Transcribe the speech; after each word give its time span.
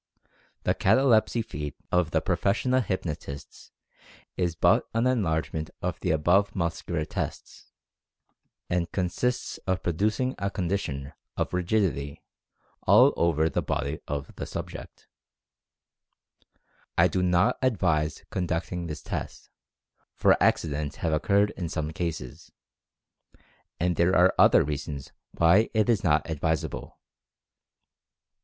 The 0.63 0.73
"catalepsy 0.73 1.43
feat" 1.43 1.75
of 1.91 2.09
the 2.09 2.21
professional 2.21 2.81
hypnotists 2.81 3.71
is 4.35 4.55
but 4.55 4.89
an 4.95 5.05
enlargement 5.05 5.69
of 5.79 5.99
the 5.99 6.09
above 6.09 6.55
muscular 6.55 7.05
tests, 7.05 7.71
106 8.69 9.59
Mental 9.67 9.67
Fascination 9.67 9.67
and 9.67 9.67
consists 9.67 9.67
of 9.67 9.83
producing 9.83 10.35
a 10.39 10.49
condition 10.49 11.13
of 11.37 11.53
rigidity 11.53 12.23
all 12.81 13.13
over 13.15 13.47
the 13.47 13.61
body 13.61 13.99
of 14.07 14.33
the 14.37 14.47
subject. 14.47 15.05
I 16.97 17.07
do 17.07 17.21
not 17.21 17.59
advise 17.61 18.25
con 18.31 18.47
ducting 18.47 18.87
this 18.87 19.03
test, 19.03 19.51
for 20.15 20.35
accidents 20.41 20.95
have 20.95 21.13
occurred 21.13 21.51
in 21.51 21.69
some 21.69 21.91
cases, 21.91 22.51
and 23.79 23.95
there 23.97 24.15
are 24.15 24.33
other 24.39 24.63
reasons 24.63 25.11
why 25.29 25.69
it 25.75 25.87
is 25.89 26.03
not 26.03 26.27
ad 26.27 26.39
visable. 26.41 26.95